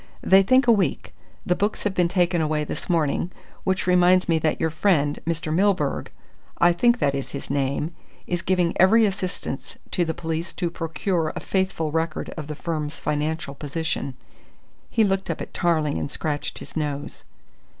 "They 0.23 0.41
think 0.41 0.65
a 0.65 0.71
week. 0.71 1.13
The 1.45 1.53
books 1.55 1.83
have 1.83 1.93
been 1.93 2.07
taken 2.07 2.41
away 2.41 2.63
this 2.63 2.89
morning 2.89 3.31
which 3.63 3.85
reminds 3.85 4.27
me 4.27 4.39
that 4.39 4.59
your 4.59 4.71
friend, 4.71 5.19
Mr. 5.27 5.53
Milburgh 5.53 6.09
I 6.57 6.73
think 6.73 6.97
that 6.97 7.13
is 7.13 7.33
his 7.33 7.51
name 7.51 7.93
is 8.25 8.41
giving 8.41 8.73
every 8.81 9.05
assistance 9.05 9.77
to 9.91 10.03
the 10.03 10.15
police 10.15 10.53
to 10.55 10.71
procure 10.71 11.31
a 11.35 11.39
faithful 11.39 11.91
record 11.91 12.31
of 12.31 12.47
the 12.47 12.55
firm's 12.55 12.99
financial 12.99 13.53
position." 13.53 14.15
He 14.89 15.03
looked 15.03 15.29
up 15.29 15.39
at 15.39 15.53
Tarling 15.53 15.99
and 15.99 16.09
scratched 16.09 16.57
his 16.57 16.75
nose. 16.75 17.23